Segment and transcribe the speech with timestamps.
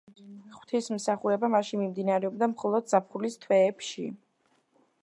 [0.53, 4.11] ღვთისმსხურება მასში მიმდინარეობდა მხოლოდ ზაფხულის თვეებში.